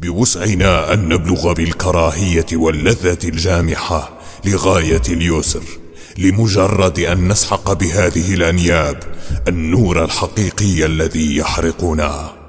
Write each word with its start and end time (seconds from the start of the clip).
بوسعنا 0.00 0.92
أن 0.92 1.08
نبلغ 1.08 1.52
بالكراهية 1.52 2.46
واللذة 2.52 3.18
الجامحة 3.24 4.18
لغاية 4.44 5.02
اليسر 5.08 5.62
لمجرد 6.18 6.98
أن 6.98 7.28
نسحق 7.28 7.72
بهذه 7.72 8.34
الأنياب 8.34 9.02
النور 9.48 10.04
الحقيقي 10.04 10.86
الذي 10.86 11.36
يحرقنا. 11.36 12.39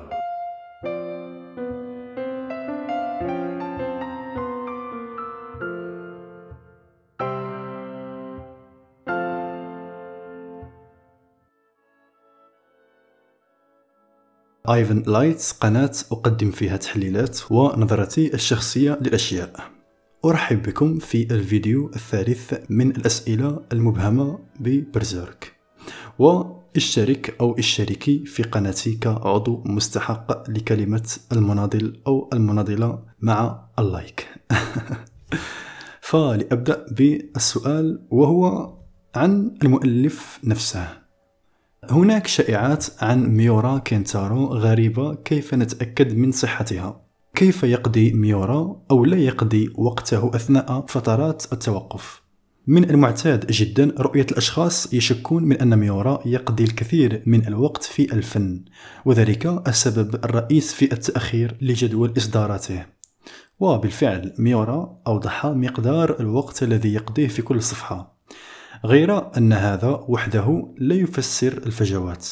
Even 14.70 15.04
Lights 15.08 15.52
قناة 15.52 15.92
أقدم 16.12 16.52
فيها 16.52 16.78
تحليلات 16.78 17.40
ونظرتي 17.52 18.34
الشخصية 18.34 18.98
للأشياء. 19.02 19.70
أرحب 20.26 20.62
بكم 20.62 21.00
في 21.00 21.34
الفيديو 21.34 21.92
الثالث 21.96 22.54
من 22.70 22.92
الأسئلة 22.92 23.66
المبهمة 23.72 24.40
ب 24.60 24.70
Berserk. 24.70 25.56
واشترك 26.20 27.36
أو 27.42 27.60
اشتركي 27.60 28.26
في 28.26 28.44
قناتي 28.44 28.96
كعضو 28.96 29.64
مستحق 29.66 30.50
لكلمة 30.50 31.10
المناضل 31.32 32.02
أو 32.08 32.30
المناضلة 32.34 33.04
مع 33.22 33.66
اللايك. 33.80 34.28
فلأبدأ 36.02 36.86
بالسؤال 36.92 38.08
وهو 38.12 38.74
عن 39.16 39.58
المؤلف 39.64 40.40
نفسه. 40.44 41.01
هناك 41.90 42.28
شائعات 42.28 42.86
عن 43.04 43.28
ميورا 43.28 43.78
كينتارو 43.78 44.46
غريبة 44.46 45.16
كيف 45.16 45.54
نتأكد 45.54 46.16
من 46.18 46.32
صحتها؟ 46.32 47.02
كيف 47.36 47.64
يقضي 47.64 48.14
ميورا 48.14 48.82
أو 48.92 49.06
لا 49.06 49.18
يقضي 49.18 49.74
وقته 49.76 50.32
أثناء 50.36 50.86
فترات 50.88 51.54
التوقف؟ 51.54 52.22
من 52.68 52.90
المعتاد 52.90 53.48
جدا 53.48 53.94
رؤية 54.00 54.26
الأشخاص 54.32 54.94
يشكون 54.94 55.44
من 55.44 55.58
أن 55.58 55.80
ميورا 55.80 56.20
يقضي 56.26 56.64
الكثير 56.64 57.24
من 57.26 57.48
الوقت 57.48 57.84
في 57.84 58.14
الفن 58.14 58.66
وذلك 59.06 59.46
السبب 59.68 60.16
الرئيس 60.16 60.74
في 60.74 60.92
التأخير 60.92 61.58
لجدول 61.62 62.14
إصداراته 62.18 62.86
وبالفعل 63.60 64.34
ميورا 64.38 65.02
أوضح 65.08 65.46
مقدار 65.46 66.20
الوقت 66.20 66.64
الذي 66.64 66.94
يقضيه 66.94 67.28
في 67.28 67.42
كل 67.42 67.62
صفحة 67.62 68.21
غير 68.86 69.38
أن 69.38 69.54
هذا 69.54 70.06
وحده 70.08 70.74
لا 70.78 70.96
يفسر 70.96 71.54
الفجوات. 71.58 72.28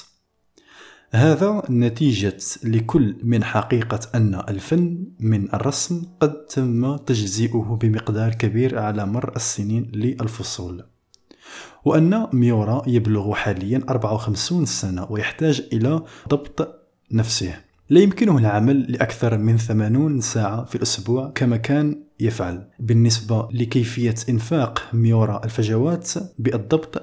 هذا 1.11 1.64
نتيجة 1.69 2.38
لكل 2.64 3.16
من 3.23 3.44
حقيقة 3.44 4.00
أن 4.16 4.41
الفن 4.50 5.08
من 5.19 5.53
الرسم 5.53 6.03
قد 6.19 6.45
تم 6.45 6.95
تجزيئه 6.95 7.78
بمقدار 7.81 8.33
كبير 8.33 8.80
على 8.80 9.06
مر 9.06 9.36
السنين 9.36 9.91
للفصول 9.94 10.83
وأن 11.86 12.28
ميورا 12.33 12.81
يبلغ 12.88 13.34
حاليا 13.34 13.81
54 13.89 14.66
سنة 14.66 15.08
ويحتاج 15.09 15.67
إلى 15.73 16.03
ضبط 16.30 16.75
نفسه. 17.11 17.56
لا 17.89 18.02
يمكنه 18.02 18.38
العمل 18.38 18.91
لأكثر 18.91 19.38
من 19.38 19.58
80 19.58 20.22
ساعة 20.22 20.66
في 20.66 20.75
الأسبوع 20.75 21.31
كما 21.36 21.58
كان 21.58 22.03
يفعل. 22.20 22.67
بالنسبة 22.80 23.48
لكيفية 23.52 24.16
إنفاق 24.30 24.84
ميورا 24.94 25.42
الفجوات 25.45 26.09
بالضبط 26.39 27.02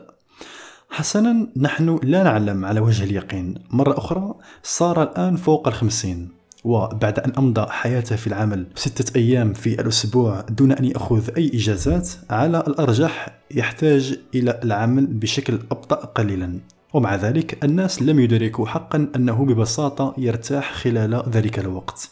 حسنا 0.90 1.48
نحن 1.56 1.98
لا 2.02 2.22
نعلم 2.22 2.64
على 2.64 2.80
وجه 2.80 3.04
اليقين. 3.04 3.54
مرة 3.70 3.98
أخرى 3.98 4.34
صار 4.62 5.02
الآن 5.02 5.36
فوق 5.36 5.68
الخمسين 5.68 6.36
وبعد 6.64 7.18
أن 7.18 7.32
أمضى 7.38 7.66
حياته 7.70 8.16
في 8.16 8.26
العمل 8.26 8.66
ستة 8.74 9.16
أيام 9.16 9.52
في 9.52 9.80
الأسبوع 9.80 10.40
دون 10.40 10.72
أن 10.72 10.84
يأخذ 10.84 11.30
أي 11.36 11.50
إجازات 11.54 12.08
على 12.30 12.58
الأرجح 12.58 13.38
يحتاج 13.50 14.18
إلى 14.34 14.60
العمل 14.64 15.06
بشكل 15.06 15.54
أبطأ 15.54 15.96
قليلا. 15.96 16.60
ومع 16.92 17.16
ذلك 17.16 17.64
الناس 17.64 18.02
لم 18.02 18.20
يدركوا 18.20 18.66
حقا 18.66 19.08
أنه 19.16 19.44
ببساطة 19.44 20.14
يرتاح 20.18 20.72
خلال 20.72 21.22
ذلك 21.28 21.58
الوقت. 21.58 22.10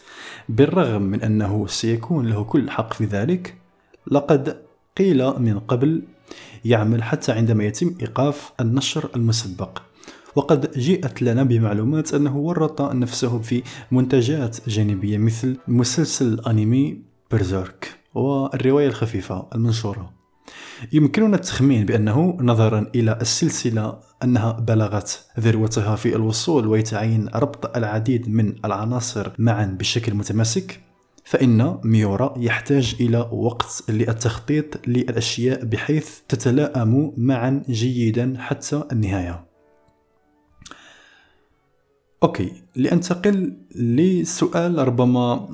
بالرغم 0.48 1.02
من 1.02 1.22
أنه 1.22 1.66
سيكون 1.66 2.26
له 2.26 2.44
كل 2.44 2.70
حق 2.70 2.92
في 2.92 3.04
ذلك 3.04 3.54
لقد 4.10 4.56
قيل 4.98 5.40
من 5.40 5.58
قبل 5.58 6.02
يعمل 6.64 7.02
حتى 7.02 7.32
عندما 7.32 7.64
يتم 7.64 7.94
إيقاف 8.00 8.52
النشر 8.60 9.10
المسبق. 9.16 9.82
وقد 10.36 10.70
جيءت 10.78 11.22
لنا 11.22 11.42
بمعلومات 11.42 12.14
أنه 12.14 12.36
ورط 12.36 12.82
نفسه 12.82 13.38
في 13.38 13.62
منتجات 13.90 14.68
جانبية 14.68 15.18
مثل 15.18 15.56
مسلسل 15.68 16.32
الأنمي 16.32 16.98
برزيرك 17.30 17.98
والرواية 18.14 18.88
الخفيفة 18.88 19.46
المنشورة. 19.54 20.13
يمكننا 20.92 21.36
التخمين 21.36 21.86
بأنه 21.86 22.36
نظرا 22.40 22.90
إلى 22.94 23.18
السلسلة 23.20 24.00
أنها 24.22 24.52
بلغت 24.52 25.26
ذروتها 25.40 25.96
في 25.96 26.16
الوصول 26.16 26.66
ويتعين 26.66 27.28
ربط 27.28 27.76
العديد 27.76 28.28
من 28.28 28.54
العناصر 28.64 29.32
معا 29.38 29.66
بشكل 29.66 30.14
متماسك 30.14 30.80
فإن 31.24 31.80
ميورا 31.84 32.34
يحتاج 32.36 32.96
إلى 33.00 33.28
وقت 33.32 33.84
للتخطيط 33.88 34.88
للأشياء 34.88 35.64
بحيث 35.64 36.18
تتلائم 36.28 37.12
معا 37.16 37.62
جيدا 37.68 38.34
حتى 38.38 38.84
النهاية. 38.92 39.44
أوكي 42.22 42.52
لأنتقل 42.76 43.56
لسؤال 43.74 44.88
ربما 44.88 45.48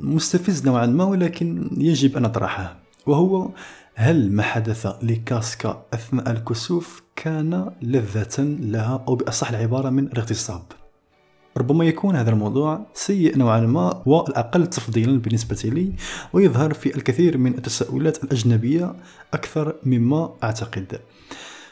مستفز 0.00 0.66
نوعا 0.66 0.86
ما 0.86 1.04
ولكن 1.04 1.70
يجب 1.78 2.16
أن 2.16 2.24
أطرحه 2.24 2.80
وهو 3.06 3.50
هل 3.94 4.32
ما 4.32 4.42
حدث 4.42 4.86
لكاسكا 5.02 5.86
أثناء 5.94 6.30
الكسوف 6.30 7.02
كان 7.16 7.72
لذة 7.82 8.42
لها 8.60 9.04
أو 9.08 9.14
بأصح 9.14 9.48
العبارة 9.48 9.90
من 9.90 10.06
الاغتصاب؟ 10.06 10.62
ربما 11.56 11.84
يكون 11.84 12.16
هذا 12.16 12.30
الموضوع 12.30 12.86
سيء 12.94 13.38
نوعا 13.38 13.60
ما 13.60 14.02
والأقل 14.06 14.66
تفضيلا 14.66 15.20
بالنسبة 15.20 15.60
لي 15.64 15.92
ويظهر 16.32 16.74
في 16.74 16.96
الكثير 16.96 17.38
من 17.38 17.54
التساؤلات 17.54 18.24
الأجنبية 18.24 18.94
أكثر 19.34 19.74
مما 19.84 20.34
أعتقد. 20.42 21.00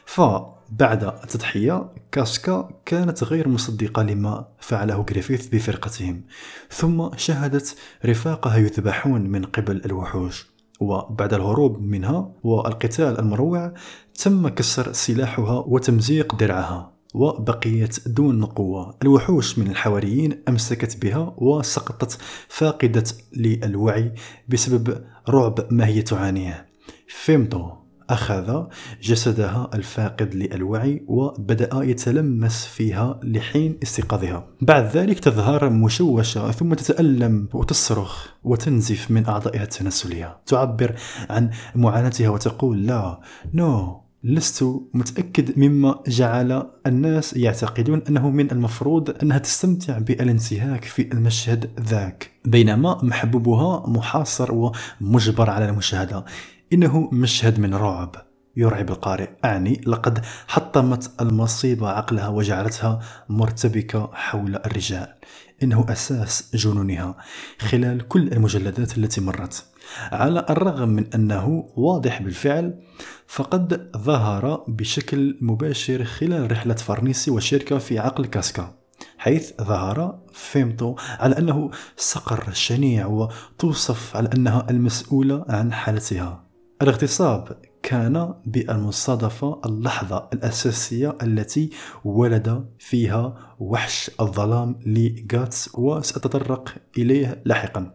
فبعد 0.06 1.04
التضحية 1.04 1.92
كاسكا 2.12 2.68
كانت 2.86 3.24
غير 3.24 3.48
مصدقة 3.48 4.02
لما 4.02 4.48
فعله 4.60 5.04
جريفيث 5.08 5.46
بفرقتهم 5.46 6.22
ثم 6.70 7.16
شاهدت 7.16 7.76
رفاقها 8.06 8.56
يذبحون 8.56 9.20
من 9.20 9.44
قبل 9.44 9.82
الوحوش. 9.84 10.57
وبعد 10.80 11.34
الهروب 11.34 11.82
منها 11.82 12.32
والقتال 12.42 13.18
المروع 13.18 13.74
تم 14.14 14.48
كسر 14.48 14.92
سلاحها 14.92 15.64
وتمزيق 15.66 16.34
درعها 16.34 16.92
وبقيت 17.14 18.08
دون 18.08 18.44
قوة. 18.44 18.96
الوحوش 19.02 19.58
من 19.58 19.70
الحواريين 19.70 20.42
أمسكت 20.48 21.02
بها 21.02 21.34
وسقطت 21.38 22.18
فاقدة 22.48 23.04
للوعي 23.36 24.12
بسبب 24.48 25.04
رعب 25.28 25.66
ما 25.70 25.86
هي 25.86 26.02
تعانيه. 26.02 26.66
فيمتو. 27.08 27.77
أخذ 28.10 28.64
جسدها 29.02 29.70
الفاقد 29.74 30.34
للوعي 30.34 31.04
وبدأ 31.08 31.70
يتلمس 31.74 32.66
فيها 32.66 33.20
لحين 33.22 33.78
استيقاظها. 33.82 34.46
بعد 34.60 34.84
ذلك 34.96 35.18
تظهر 35.18 35.70
مشوشة 35.70 36.50
ثم 36.50 36.74
تتألم 36.74 37.48
وتصرخ 37.54 38.26
وتنزف 38.44 39.10
من 39.10 39.26
أعضائها 39.26 39.62
التناسلية. 39.62 40.38
تعبر 40.46 40.94
عن 41.30 41.50
معاناتها 41.74 42.28
وتقول 42.28 42.86
لا 42.86 43.20
نو. 43.54 44.02
لست 44.24 44.64
متأكد 44.94 45.58
مما 45.58 46.02
جعل 46.08 46.70
الناس 46.86 47.36
يعتقدون 47.36 48.02
أنه 48.08 48.30
من 48.30 48.50
المفروض 48.50 49.16
أنها 49.22 49.38
تستمتع 49.38 49.98
بالانتهاك 49.98 50.84
في 50.84 51.12
المشهد 51.12 51.70
ذاك. 51.80 52.30
بينما 52.44 52.98
محبوبها 53.02 53.88
محاصر 53.88 54.72
ومجبر 55.00 55.50
على 55.50 55.68
المشاهدة. 55.68 56.24
إنه 56.72 57.10
مشهد 57.12 57.60
من 57.60 57.74
رعب 57.74 58.16
يرعب 58.56 58.90
القارئ. 58.90 59.28
أعني 59.44 59.80
لقد 59.86 60.24
حطمت 60.48 61.10
المصيبة 61.20 61.88
عقلها 61.88 62.28
وجعلتها 62.28 63.00
مرتبكة 63.28 64.10
حول 64.12 64.56
الرجال. 64.56 65.14
إنه 65.62 65.86
أساس 65.88 66.56
جنونها 66.56 67.16
خلال 67.58 68.08
كل 68.08 68.32
المجلدات 68.32 68.98
التي 68.98 69.20
مرت. 69.20 69.64
على 70.12 70.46
الرغم 70.50 70.88
من 70.88 71.14
أنه 71.14 71.68
واضح 71.76 72.22
بالفعل 72.22 72.80
فقد 73.26 73.90
ظهر 73.96 74.64
بشكل 74.68 75.38
مباشر 75.40 76.04
خلال 76.04 76.52
رحلة 76.52 76.74
فرنيسي 76.74 77.30
والشركة 77.30 77.78
في 77.78 77.98
عقل 77.98 78.26
كاسكا 78.26 78.74
حيث 79.18 79.52
ظهر 79.62 80.18
فيمتو 80.32 80.96
على 81.20 81.38
أنه 81.38 81.70
صقر 81.96 82.52
شنيع 82.52 83.06
وتوصف 83.06 84.16
على 84.16 84.30
أنها 84.34 84.66
المسؤولة 84.70 85.44
عن 85.48 85.72
حالتها. 85.72 86.47
الاغتصاب 86.82 87.56
كان 87.82 88.34
بالمصادفة 88.46 89.60
اللحظة 89.66 90.28
الأساسية 90.32 91.18
التي 91.22 91.70
ولد 92.04 92.68
فيها 92.78 93.54
وحش 93.58 94.10
الظلام 94.20 94.78
لغاتس 94.86 95.74
وسأتطرق 95.74 96.74
إليه 96.98 97.42
لاحقا. 97.44 97.94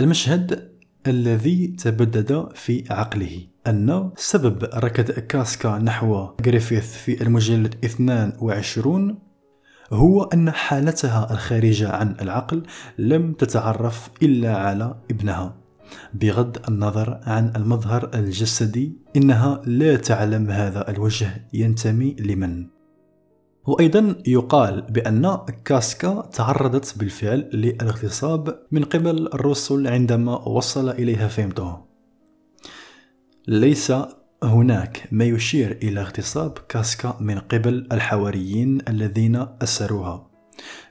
المشهد 0.00 0.72
الذي 1.06 1.66
تبدد 1.66 2.48
في 2.54 2.84
عقله 2.90 3.46
أن 3.66 4.10
سبب 4.16 4.64
ركض 4.74 5.10
كاسكا 5.10 5.78
نحو 5.78 6.28
غريفيث 6.46 6.96
في 6.96 7.22
المجلد 7.22 7.74
22 7.84 9.18
هو 9.92 10.22
أن 10.22 10.50
حالتها 10.50 11.32
الخارجة 11.32 11.90
عن 11.90 12.16
العقل 12.20 12.62
لم 12.98 13.32
تتعرف 13.32 14.10
إلا 14.22 14.56
على 14.56 14.94
ابنها. 15.10 15.65
بغض 16.14 16.56
النظر 16.68 17.20
عن 17.22 17.52
المظهر 17.56 18.10
الجسدي 18.14 18.92
إنها 19.16 19.62
لا 19.66 19.96
تعلم 19.96 20.50
هذا 20.50 20.90
الوجه 20.90 21.46
ينتمي 21.52 22.16
لمن؟ 22.18 22.66
وأيضا 23.66 24.14
يقال 24.26 24.82
بأن 24.82 25.38
كاسكا 25.64 26.30
تعرضت 26.32 26.98
بالفعل 26.98 27.50
للاغتصاب 27.52 28.58
من 28.70 28.84
قبل 28.84 29.26
الرسل 29.26 29.86
عندما 29.86 30.48
وصل 30.48 30.88
إليها 30.90 31.28
فيمتو 31.28 31.72
ليس 33.48 33.92
هناك 34.42 35.08
ما 35.12 35.24
يشير 35.24 35.78
إلى 35.82 36.00
اغتصاب 36.00 36.58
كاسكا 36.68 37.16
من 37.20 37.38
قبل 37.38 37.88
الحواريين 37.92 38.78
الذين 38.88 39.46
أسروها. 39.62 40.25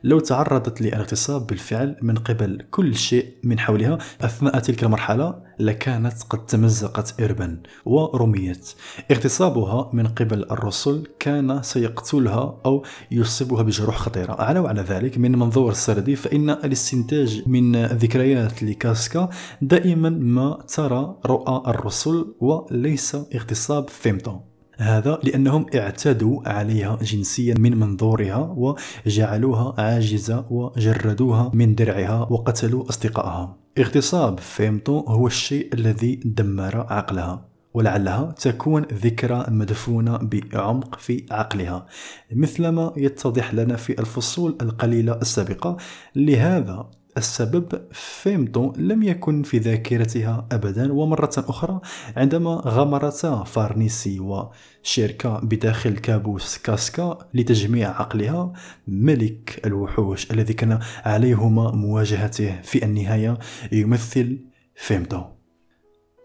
لو 0.04 0.20
تعرضت 0.20 0.82
للاغتصاب 0.82 1.48
بالفعل 1.48 1.98
من 2.02 2.16
قبل 2.16 2.66
كل 2.72 2.96
شيء 2.96 3.34
من 3.44 3.60
حولها 3.60 3.98
أثناء 4.22 4.60
تلك 4.60 4.84
المرحلة 4.84 5.44
لكانت 5.60 6.24
قد 6.30 6.46
تمزقت 6.46 7.22
إربا 7.22 7.62
ورميت. 7.86 8.74
اغتصابها 9.12 9.90
من 9.94 10.08
قبل 10.08 10.44
الرسل 10.52 11.08
كان 11.20 11.64
سيقتلها 11.64 12.62
أو 12.66 12.84
يصيبها 13.12 13.64
بجروح 13.64 13.98
خطيرة. 13.98 14.34
على 14.34 14.60
وعلى 14.60 14.82
ذلك 14.82 15.18
من 15.18 15.32
منظور 15.32 15.72
السردي 15.72 16.16
فإن 16.16 16.50
الاستنتاج 16.50 17.44
من 17.48 17.86
ذكريات 17.86 18.64
لكاسكا 18.64 19.30
دائما 19.62 20.10
ما 20.10 20.66
ترى 20.68 21.18
رؤى 21.26 21.64
الرسل 21.68 22.36
وليس 22.40 23.16
اغتصاب 23.16 23.90
فيمتون 23.90 24.55
هذا 24.78 25.20
لأنهم 25.24 25.66
اعتدوا 25.76 26.50
عليها 26.50 26.98
جنسيا 27.02 27.56
من 27.58 27.78
منظورها 27.78 28.56
وجعلوها 28.58 29.82
عاجزة 29.82 30.46
وجردوها 30.50 31.52
من 31.54 31.76
درعها 31.76 32.28
وقتلوا 32.32 32.90
أصدقائها. 32.90 33.58
اغتصاب 33.78 34.40
فيمتو 34.40 35.00
هو 35.00 35.28
الشيء 35.28 35.74
الذي 35.74 36.16
دمر 36.26 36.78
عقلها 36.78 37.46
ولعلها 37.74 38.32
تكون 38.32 38.82
ذكرى 38.82 39.46
مدفونة 39.50 40.18
بعمق 40.18 41.00
في 41.00 41.26
عقلها 41.32 41.86
مثلما 42.32 42.94
يتضح 42.98 43.54
لنا 43.54 43.76
في 43.76 44.00
الفصول 44.00 44.58
القليلة 44.62 45.14
السابقة. 45.14 45.78
لهذا 46.16 46.90
السبب 47.18 47.82
فيمتو 47.92 48.74
لم 48.78 49.04
يكن 49.04 49.44
في 49.44 49.58
ذاكرتها 49.58 50.48
أبدا 50.52 50.94
ومرة 50.94 51.32
أخرى 51.38 51.82
عندما 52.18 52.50
غمرتا 52.50 53.44
فارنيسي 53.44 54.20
وشيركا 54.20 55.40
بداخل 55.44 55.98
كابوس 55.98 56.58
كاسكا 56.58 57.18
لتجميع 57.34 57.90
عقلها 57.90 58.54
ملك 58.88 59.62
الوحوش 59.66 60.32
الذي 60.32 60.54
كان 60.54 60.80
عليهما 61.06 61.72
مواجهته 61.72 62.62
في 62.62 62.86
النهاية 62.86 63.38
يمثل 63.72 64.40
فيمتو 64.76 65.22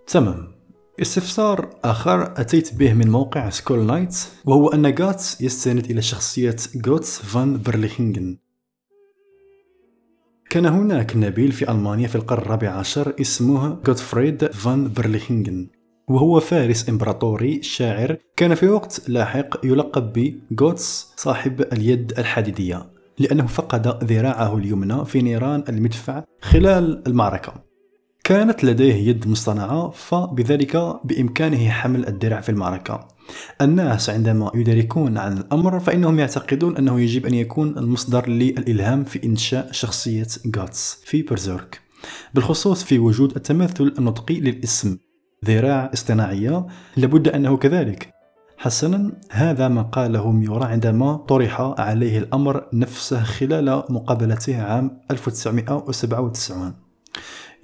تمام. 0.07 0.61
استفسار 1.03 1.71
آخر 1.85 2.41
أتيت 2.41 2.75
به 2.75 2.93
من 2.93 3.11
موقع 3.11 3.51
سكول 3.51 3.87
نايت 3.87 4.17
وهو 4.45 4.69
أن 4.69 4.87
غاتس 4.87 5.41
يستند 5.41 5.91
إلى 5.91 6.03
شخصية 6.03 6.57
غوتس 6.87 7.19
فان 7.19 7.63
برليخينغن 7.63 8.37
كان 10.51 10.67
هناك 10.67 11.17
نبيل 11.17 11.53
في 11.53 11.71
ألمانيا 11.71 12.09
في 12.09 12.15
القرن 12.15 12.43
الرابع 12.43 12.69
عشر 12.69 13.15
اسمه 13.21 13.69
غوتفريد 13.69 14.45
فان 14.45 14.93
برليخينغن 14.93 15.69
وهو 16.09 16.41
فارس 16.41 16.89
إمبراطوري 16.89 17.63
شاعر 17.63 18.17
كان 18.37 18.55
في 18.55 18.69
وقت 18.69 19.09
لاحق 19.09 19.67
يلقب 19.67 20.37
بغوتس 20.51 21.13
صاحب 21.17 21.61
اليد 21.61 22.13
الحديدية 22.19 22.87
لأنه 23.19 23.47
فقد 23.47 24.05
ذراعه 24.05 24.57
اليمنى 24.57 25.05
في 25.05 25.23
نيران 25.23 25.65
المدفع 25.69 26.25
خلال 26.43 27.03
المعركة. 27.07 27.55
كانت 28.25 28.65
لديه 28.65 28.95
يد 28.95 29.29
مصطنعة 29.29 29.91
فبذلك 29.91 30.77
بإمكانه 31.05 31.71
حمل 31.71 32.07
الدرع 32.09 32.41
في 32.41 32.49
المعركة. 32.49 33.09
الناس 33.61 34.11
عندما 34.11 34.51
يدركون 34.55 35.19
عن 35.19 35.39
الأمر 35.39 35.81
فإنهم 35.81 36.19
يعتقدون 36.19 36.77
أنه 36.77 37.01
يجب 37.01 37.27
أن 37.27 37.35
يكون 37.35 37.79
المصدر 37.79 38.29
للإلهام 38.29 39.05
في 39.05 39.25
إنشاء 39.25 39.73
شخصية 39.73 40.27
غاتس 40.57 41.03
في 41.05 41.23
برزيرك 41.23 41.81
بالخصوص 42.35 42.85
في 42.85 42.99
وجود 42.99 43.37
التماثل 43.37 43.95
النطقي 43.99 44.41
للاسم 44.41 44.99
ذراع 45.45 45.91
اصطناعية 45.95 46.67
لابد 46.97 47.29
أنه 47.29 47.57
كذلك. 47.57 48.21
حسنا 48.61 49.13
هذا 49.31 49.69
ما 49.69 49.83
قاله 49.83 50.33
ميورا 50.33 50.65
عندما 50.65 51.17
طرح 51.17 51.61
عليه 51.61 52.19
الأمر 52.19 52.67
نفسه 52.73 53.23
خلال 53.23 53.85
مقابلته 53.89 54.63
عام 54.63 55.01
1997 55.11 56.75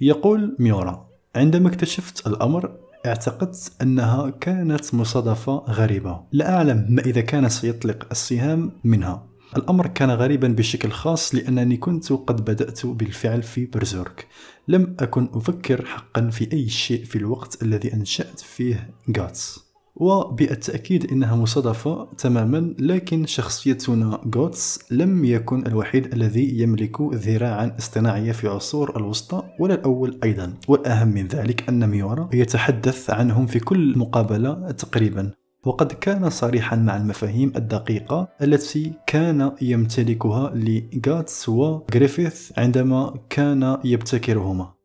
يقول 0.01 0.55
ميورا 0.59 1.07
عندما 1.35 1.69
اكتشفت 1.69 2.27
الأمر 2.27 2.77
اعتقدت 3.07 3.71
أنها 3.81 4.29
كانت 4.29 4.95
مصادفة 4.95 5.57
غريبة. 5.57 6.23
لا 6.31 6.55
أعلم 6.55 6.85
ما 6.89 7.01
إذا 7.01 7.21
كان 7.21 7.49
سيطلق 7.49 8.07
السهام 8.11 8.71
منها. 8.83 9.27
الأمر 9.57 9.87
كان 9.87 10.11
غريبا 10.11 10.47
بشكل 10.47 10.91
خاص 10.91 11.35
لأنني 11.35 11.77
كنت 11.77 12.13
قد 12.13 12.45
بدأت 12.45 12.85
بالفعل 12.85 13.43
في 13.43 13.65
برزيرك 13.65 14.27
لم 14.67 14.95
أكن 14.99 15.29
أفكر 15.33 15.85
حقا 15.85 16.29
في 16.29 16.53
أي 16.53 16.69
شيء 16.69 17.05
في 17.05 17.15
الوقت 17.15 17.63
الذي 17.63 17.93
أنشأت 17.93 18.39
فيه 18.39 18.89
غاتس 19.17 19.66
وبالتأكيد 19.99 21.11
إنها 21.11 21.35
مصادفة 21.35 22.07
تماما 22.17 22.73
لكن 22.79 23.25
شخصيتنا 23.25 24.21
غوتس 24.35 24.79
لم 24.91 25.25
يكن 25.25 25.67
الوحيد 25.67 26.13
الذي 26.13 26.59
يملك 26.59 27.01
ذراعا 27.01 27.75
اصطناعية 27.79 28.31
في 28.31 28.47
عصور 28.47 28.97
الوسطى 28.97 29.43
ولا 29.59 29.73
الأول 29.73 30.19
أيضا. 30.23 30.53
والأهم 30.67 31.07
من 31.07 31.27
ذلك 31.27 31.69
أن 31.69 31.89
ميورا 31.89 32.29
يتحدث 32.33 33.09
عنهم 33.09 33.45
في 33.45 33.59
كل 33.59 33.97
مقابلة 33.97 34.71
تقريبا. 34.71 35.31
وقد 35.65 35.91
كان 35.91 36.29
صريحا 36.29 36.75
مع 36.75 36.97
المفاهيم 36.97 37.53
الدقيقة 37.55 38.29
التي 38.41 38.93
كان 39.07 39.51
يمتلكها 39.61 40.53
لغاتس 40.55 41.49
وغريفيث 41.49 42.51
عندما 42.57 43.13
كان 43.29 43.77
يبتكرهما. 43.83 44.76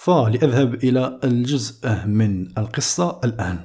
فلأذهب 0.00 0.74
إلى 0.74 1.20
الجزء 1.24 2.06
من 2.06 2.58
القصة 2.58 3.20
الآن. 3.24 3.58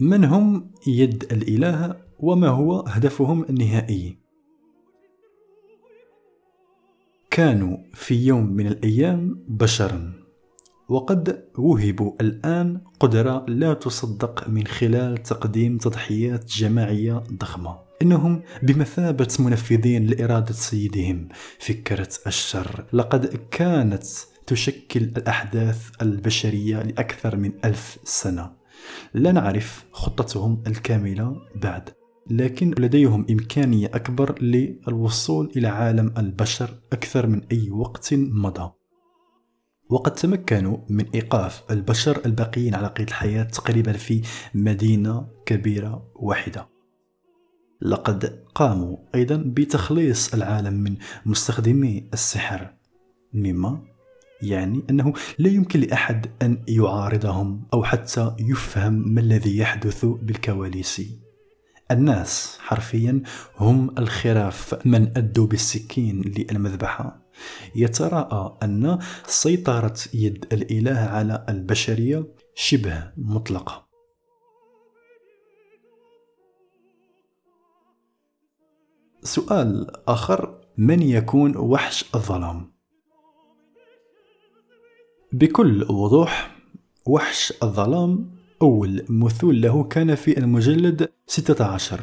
من 0.00 0.24
هم 0.24 0.70
يد 0.86 1.24
الإله 1.32 1.96
وما 2.18 2.48
هو 2.48 2.80
هدفهم 2.80 3.44
النهائي؟ 3.50 4.18
كانوا 7.30 7.76
في 7.94 8.26
يوم 8.26 8.46
من 8.46 8.66
الأيام 8.66 9.44
بشرا 9.48 10.12
وقد 10.88 11.44
وهبوا 11.58 12.12
الآن 12.20 12.80
قدرة 13.00 13.44
لا 13.48 13.74
تصدق 13.74 14.48
من 14.48 14.66
خلال 14.66 15.22
تقديم 15.22 15.78
تضحيات 15.78 16.46
جماعية 16.46 17.22
ضخمة. 17.32 17.78
إنهم 18.02 18.42
بمثابة 18.62 19.28
منفذين 19.38 20.06
لإرادة 20.06 20.52
سيدهم 20.52 21.28
فكرة 21.58 22.08
الشر. 22.26 22.84
لقد 22.92 23.26
كانت 23.50 24.04
تشكل 24.48 25.00
الأحداث 25.00 25.90
البشرية 26.02 26.82
لأكثر 26.82 27.36
من 27.36 27.52
ألف 27.64 27.98
سنة. 28.04 28.52
لا 29.14 29.32
نعرف 29.32 29.84
خطتهم 29.92 30.62
الكاملة 30.66 31.36
بعد 31.54 31.90
لكن 32.30 32.74
لديهم 32.78 33.26
إمكانية 33.30 33.86
أكبر 33.86 34.42
للوصول 34.42 35.52
إلى 35.56 35.68
عالم 35.68 36.14
البشر 36.18 36.80
أكثر 36.92 37.26
من 37.26 37.42
أي 37.52 37.70
وقت 37.70 38.14
مضى. 38.14 38.72
وقد 39.90 40.14
تمكنوا 40.14 40.78
من 40.88 41.04
إيقاف 41.14 41.62
البشر 41.70 42.20
الباقيين 42.26 42.74
على 42.74 42.86
قيد 42.86 43.08
الحياة 43.08 43.42
تقريبا 43.42 43.92
في 43.92 44.22
مدينة 44.54 45.28
كبيرة 45.46 46.12
واحدة. 46.16 46.68
لقد 47.82 48.44
قاموا 48.54 48.96
أيضا 49.14 49.36
بتخليص 49.46 50.34
العالم 50.34 50.74
من 50.74 50.96
مستخدمي 51.26 52.08
السحر 52.12 52.74
مما 53.32 53.97
يعني 54.42 54.82
أنه 54.90 55.12
لا 55.38 55.48
يمكن 55.48 55.80
لأحد 55.80 56.26
أن 56.42 56.64
يعارضهم 56.68 57.62
أو 57.74 57.84
حتى 57.84 58.34
يفهم 58.38 58.92
ما 59.14 59.20
الذي 59.20 59.58
يحدث 59.58 60.04
بالكواليس. 60.04 61.02
الناس 61.90 62.58
حرفيا 62.60 63.22
هم 63.56 63.98
الخراف 63.98 64.86
من 64.86 65.16
أدوا 65.16 65.46
بالسكين 65.46 66.20
للمذبحة 66.20 67.22
يتراءى 67.76 68.58
أن 68.62 68.98
سيطرة 69.26 69.94
يد 70.14 70.46
الإله 70.52 70.98
على 70.98 71.46
البشرية 71.48 72.26
شبه 72.54 73.12
مطلقة؟ 73.16 73.88
سؤال 79.22 79.86
آخر 80.08 80.60
من 80.78 81.02
يكون 81.02 81.56
وحش 81.56 82.04
الظلام؟ 82.14 82.77
بكل 85.32 85.82
وضوح 85.90 86.56
وحش 87.06 87.52
الظلام 87.62 88.30
أول 88.62 89.04
مثول 89.08 89.60
له 89.62 89.84
كان 89.84 90.14
في 90.14 90.38
المجلد 90.38 91.08
16 91.26 92.00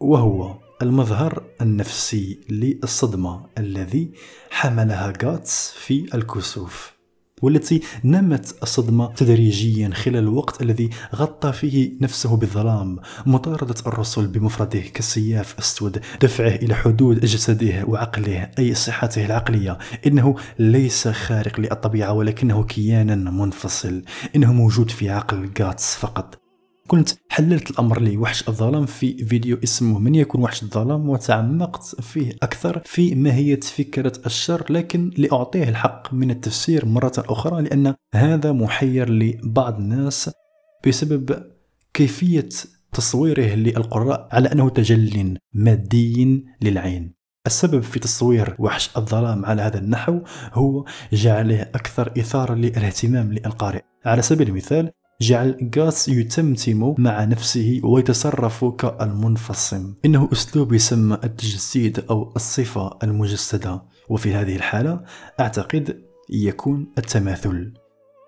وهو 0.00 0.54
المظهر 0.82 1.44
النفسي 1.60 2.40
للصدمة 2.50 3.46
الذي 3.58 4.10
حملها 4.50 5.12
غاتس 5.24 5.70
في 5.70 6.14
الكسوف. 6.14 6.97
والتي 7.42 7.80
نمت 8.04 8.54
الصدمة 8.62 9.12
تدريجيا 9.12 9.90
خلال 9.94 10.18
الوقت 10.18 10.62
الذي 10.62 10.90
غطى 11.14 11.52
فيه 11.52 11.92
نفسه 12.00 12.36
بالظلام 12.36 12.98
مطاردة 13.26 13.74
الرسل 13.86 14.26
بمفرده 14.26 14.80
كالسياف 14.80 15.58
أسود 15.58 16.00
دفعه 16.22 16.54
إلى 16.54 16.74
حدود 16.74 17.20
جسده 17.20 17.84
وعقله 17.84 18.50
أي 18.58 18.74
صحته 18.74 19.26
العقلية. 19.26 19.78
إنه 20.06 20.36
ليس 20.58 21.08
خارق 21.08 21.60
للطبيعة 21.60 22.12
ولكنه 22.12 22.64
كيانا 22.64 23.14
منفصل. 23.14 24.02
إنه 24.36 24.52
موجود 24.52 24.90
في 24.90 25.10
عقل 25.10 25.50
غاتس 25.60 25.94
فقط. 25.94 26.47
كنت 26.88 27.08
حللت 27.28 27.70
الأمر 27.70 28.00
لوحش 28.00 28.48
الظلام 28.48 28.86
في 28.86 29.24
فيديو 29.24 29.58
اسمه 29.64 29.98
من 29.98 30.14
يكون 30.14 30.42
وحش 30.42 30.62
الظلام 30.62 31.08
وتعمقت 31.08 31.82
فيه 32.00 32.32
أكثر 32.42 32.82
في 32.84 33.14
ماهيه 33.14 33.60
فكره 33.60 34.12
الشر 34.26 34.72
لكن 34.72 35.10
لأعطيه 35.18 35.68
الحق 35.68 36.14
من 36.14 36.30
التفسير 36.30 36.86
مرة 36.86 37.12
أخرى 37.18 37.62
لأن 37.62 37.94
هذا 38.14 38.52
محير 38.52 39.10
لبعض 39.10 39.78
الناس 39.78 40.30
بسبب 40.86 41.42
كيفية 41.94 42.48
تصويره 42.92 43.54
للقراء 43.54 44.28
على 44.32 44.52
أنه 44.52 44.68
تجل 44.68 45.38
مادي 45.52 46.44
للعين. 46.62 47.14
السبب 47.46 47.80
في 47.80 47.98
تصوير 47.98 48.56
وحش 48.58 48.96
الظلام 48.96 49.46
على 49.46 49.62
هذا 49.62 49.78
النحو 49.78 50.20
هو 50.52 50.84
جعله 51.12 51.62
أكثر 51.62 52.12
إثارة 52.18 52.54
للاهتمام 52.54 53.32
للقارئ. 53.32 53.82
على 54.04 54.22
سبيل 54.22 54.48
المثال 54.48 54.90
جعل 55.20 55.70
غاس 55.78 56.08
يتمتم 56.08 56.94
مع 56.98 57.24
نفسه 57.24 57.80
ويتصرف 57.84 58.64
كالمنفصم. 58.64 59.94
إنه 60.04 60.28
أسلوب 60.32 60.72
يسمى 60.72 61.18
التجسيد 61.24 62.04
أو 62.10 62.32
الصفة 62.36 62.98
المجسدة. 63.02 63.82
وفي 64.08 64.34
هذه 64.34 64.56
الحالة 64.56 65.00
أعتقد 65.40 66.02
يكون 66.30 66.86
التماثل. 66.98 67.72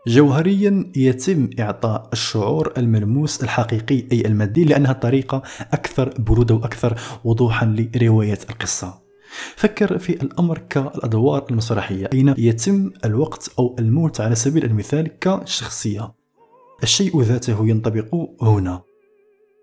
جوهريا 0.09 0.93
يتم 0.97 1.51
إعطاء 1.61 2.09
الشعور 2.13 2.73
الملموس 2.79 3.43
الحقيقي 3.43 4.05
أي 4.13 4.21
المادي 4.27 4.65
لأنها 4.65 4.93
طريقة 4.93 5.43
أكثر 5.73 6.15
برودة 6.19 6.55
وأكثر 6.55 7.01
وضوحا 7.25 7.89
لرواية 7.95 8.39
القصة. 8.51 9.01
فكر 9.57 9.99
في 9.99 10.23
الأمر 10.23 10.59
كالأدوار 10.59 11.47
المسرحية 11.51 12.11
أين 12.13 12.35
يتم 12.39 12.91
الوقت 13.05 13.51
أو 13.59 13.77
الموت 13.79 14.21
على 14.21 14.35
سبيل 14.35 14.65
المثال 14.65 15.19
كشخصية. 15.19 16.20
الشيء 16.83 17.23
ذاته 17.23 17.69
ينطبق 17.69 18.15
هنا. 18.43 18.83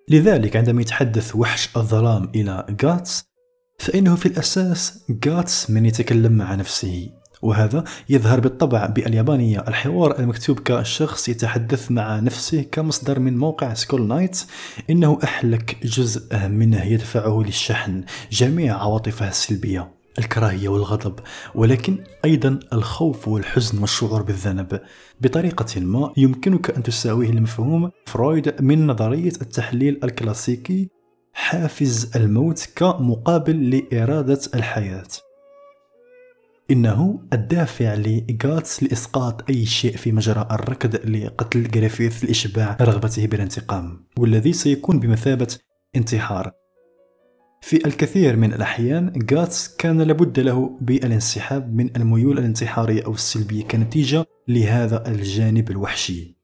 لذلك 0.09 0.55
عندما 0.55 0.81
يتحدث 0.81 1.35
وحش 1.35 1.69
الظلام 1.77 2.31
إلى 2.35 2.75
غاتس 2.83 3.23
فإنه 3.79 4.15
في 4.15 4.25
الأساس 4.25 5.05
غاتس 5.27 5.69
من 5.69 5.85
يتكلم 5.85 6.31
مع 6.31 6.55
نفسه 6.55 7.09
وهذا 7.41 7.83
يظهر 8.09 8.39
بالطبع 8.39 8.85
باليابانية. 8.85 9.63
الحوار 9.67 10.19
المكتوب 10.19 10.59
كشخص 10.59 11.29
يتحدث 11.29 11.91
مع 11.91 12.19
نفسه 12.19 12.61
كمصدر 12.71 13.19
من 13.19 13.37
موقع 13.37 13.73
سكول 13.73 14.07
نايت 14.07 14.43
إنه 14.89 15.19
أحلك 15.23 15.77
جزء 15.83 16.47
منه 16.47 16.85
يدفعه 16.85 17.43
لشحن 17.45 18.03
جميع 18.31 18.77
عواطفه 18.77 19.27
السلبية. 19.27 19.96
الكراهية 20.19 20.69
والغضب 20.69 21.19
ولكن 21.55 22.03
أيضا 22.25 22.59
الخوف 22.73 23.27
والحزن 23.27 23.79
والشعور 23.79 24.21
بالذنب. 24.21 24.81
بطريقة 25.21 25.81
ما 25.81 26.13
يمكنك 26.17 26.69
أن 26.69 26.83
تساويه 26.83 27.29
بمفهوم 27.29 27.91
فرويد 28.05 28.61
من 28.61 28.87
نظرية 28.87 29.33
التحليل 29.41 29.99
الكلاسيكي 30.03 30.89
حافز 31.33 32.15
الموت 32.15 32.67
كمقابل 32.75 33.69
لإرادة 33.69 34.39
الحياة. 34.55 35.07
إنه 36.71 37.19
الدافع 37.33 37.93
لغاتس 37.93 38.83
لإسقاط 38.83 39.49
أي 39.49 39.65
شيء 39.65 39.97
في 39.97 40.11
مجرى 40.11 40.47
الركض 40.51 40.95
لقتل 40.95 41.67
جريفيث 41.71 42.25
لإشباع 42.25 42.77
رغبته 42.81 43.27
بالانتقام 43.27 44.05
والذي 44.19 44.53
سيكون 44.53 44.99
بمثابة 44.99 45.57
انتحار. 45.95 46.51
في 47.61 47.87
الكثير 47.87 48.35
من 48.35 48.53
الأحيان 48.53 49.19
غاتس 49.31 49.75
كان 49.75 50.01
لابد 50.01 50.39
له 50.39 50.77
بالانسحاب 50.81 51.75
من 51.75 51.95
الميول 51.95 52.39
الانتحارية 52.39 53.05
أو 53.05 53.13
السلبية 53.13 53.63
كنتيجة 53.63 54.25
لهذا 54.47 55.07
الجانب 55.07 55.71
الوحشي. 55.71 56.37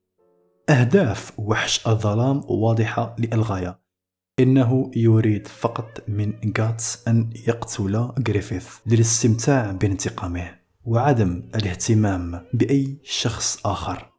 أهداف 0.69 1.31
وحش 1.37 1.87
الظلام 1.87 2.41
واضحة 2.45 3.15
للغاية. 3.19 3.79
إنه 4.39 4.91
يريد 4.95 5.47
فقط 5.47 6.03
من 6.07 6.33
غاتس 6.59 7.07
أن 7.07 7.29
يقتل 7.47 7.95
غريفيث 8.27 8.67
للاستمتاع 8.85 9.71
بانتقامه 9.71 10.55
وعدم 10.85 11.43
الاهتمام 11.55 12.45
بأي 12.53 12.97
شخص 13.03 13.65
آخر. 13.65 14.09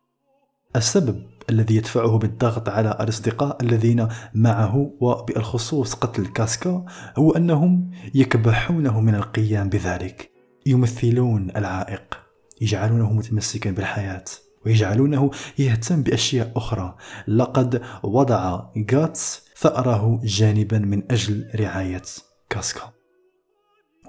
السبب 0.76 1.26
الذي 1.50 1.76
يدفعه 1.76 2.18
بالضغط 2.18 2.68
على 2.68 2.90
الأصدقاء 3.00 3.62
الذين 3.62 4.08
معه 4.34 4.90
وبالخصوص 5.00 5.94
قتل 5.94 6.26
كاسكا 6.26 6.84
هو 7.18 7.30
أنهم 7.32 7.90
يكبحونه 8.14 9.00
من 9.00 9.14
القيام 9.14 9.68
بذلك. 9.68 10.30
يمثلون 10.66 11.50
العائق 11.56 12.18
يجعلونه 12.60 13.12
متمسكا 13.12 13.70
بالحياة 13.70 14.24
ويجعلونه 14.66 15.30
يهتم 15.58 16.02
بأشياء 16.02 16.52
أخرى. 16.56 16.96
لقد 17.28 17.82
وضع 18.02 18.64
غاتس 18.92 19.44
ثأره 19.56 20.20
جانبا 20.24 20.78
من 20.78 21.12
أجل 21.12 21.50
رعاية 21.54 22.02
كاسكا. 22.50 22.92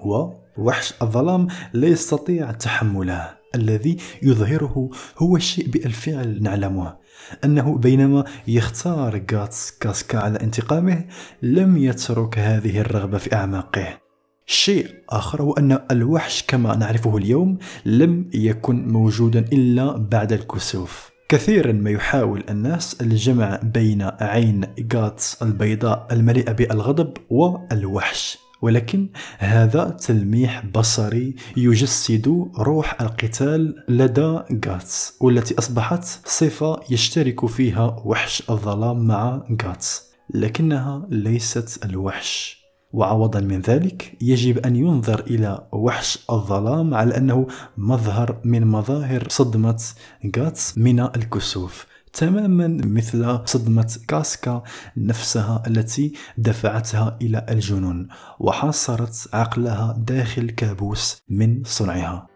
ووحش 0.04 0.94
الظلام 1.02 1.48
لا 1.72 1.88
يستطيع 1.88 2.52
تحمله. 2.52 3.36
الذي 3.54 3.96
يظهره 4.22 4.90
هو 5.18 5.36
الشيء 5.36 5.70
بألفعل 5.70 6.42
نعلمه. 6.42 6.96
أنه 7.44 7.78
بينما 7.78 8.24
يختار 8.48 9.22
غاتس 9.32 9.70
كاسكا 9.70 10.18
على 10.18 10.40
انتقامه 10.40 11.04
لم 11.42 11.76
يترك 11.76 12.38
هذه 12.38 12.80
الرغبة 12.80 13.18
في 13.18 13.34
أعماقه. 13.34 13.98
شيء 14.46 14.94
آخر 15.10 15.42
هو 15.42 15.52
أن 15.52 15.78
الوحش 15.90 16.44
كما 16.48 16.76
نعرفه 16.76 17.16
اليوم 17.16 17.58
لم 17.84 18.30
يكن 18.34 18.88
موجودا 18.88 19.40
إلا 19.52 19.96
بعد 19.96 20.32
الكسوف. 20.32 21.10
كثيرا 21.28 21.72
ما 21.72 21.90
يحاول 21.90 22.44
الناس 22.50 23.00
الجمع 23.00 23.60
بين 23.62 24.02
عين 24.20 24.60
غاتس 24.94 25.42
البيضاء 25.42 26.06
المليئة 26.12 26.52
بالغضب 26.52 27.12
والوحش. 27.30 28.45
ولكن 28.62 29.08
هذا 29.38 29.84
تلميح 29.88 30.66
بصري 30.66 31.34
يجسد 31.56 32.50
روح 32.58 33.00
القتال 33.00 33.84
لدى 33.88 34.38
غاتس 34.66 35.16
والتي 35.20 35.58
أصبحت 35.58 36.04
صفة 36.24 36.80
يشترك 36.90 37.46
فيها 37.46 38.02
وحش 38.04 38.42
الظلام 38.50 39.06
مع 39.06 39.42
غاتس 39.62 40.06
لكنها 40.34 41.06
ليست 41.10 41.84
الوحش. 41.84 42.66
وعوضا 42.92 43.40
من 43.40 43.60
ذلك 43.60 44.16
يجب 44.20 44.58
أن 44.58 44.76
ينظر 44.76 45.20
إلى 45.20 45.68
وحش 45.72 46.18
الظلام 46.30 46.94
على 46.94 47.16
أنه 47.16 47.46
مظهر 47.76 48.40
من 48.44 48.66
مظاهر 48.66 49.26
صدمة 49.28 49.82
غاتس 50.36 50.78
من 50.78 51.00
الكسوف. 51.00 51.86
تماما 52.16 52.66
مثل 52.84 53.38
صدمة 53.44 53.98
كاسكا 54.08 54.62
نفسها 54.96 55.62
التي 55.66 56.12
دفعتها 56.38 57.18
إلى 57.22 57.46
الجنون 57.50 58.08
وحاصرت 58.40 59.28
عقلها 59.32 59.96
داخل 59.98 60.50
كابوس 60.50 61.18
من 61.28 61.62
صنعها 61.64 62.26